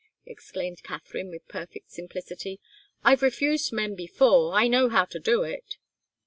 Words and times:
exclaimed 0.25 0.81
Katharine, 0.81 1.29
with 1.29 1.47
perfect 1.47 1.91
simplicity, 1.91 2.59
"I've 3.03 3.21
refused 3.21 3.71
men 3.71 3.93
before. 3.93 4.51
I 4.55 4.67
know 4.67 4.89
how 4.89 5.05
to 5.05 5.19
do 5.19 5.43
it." 5.43 5.77